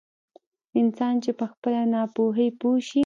[0.79, 2.99] انسان چې په خپلې ناپوهي پوه شي.